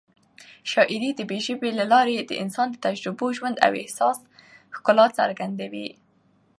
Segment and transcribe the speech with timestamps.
[0.71, 4.17] شاعري د ژبې له لارې د انساني تجربو، ژوند او احساس
[4.75, 5.87] ښکلا څرګندوي.